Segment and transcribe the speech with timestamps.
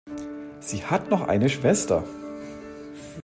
[0.59, 2.03] Sie hat noch eine Schwester.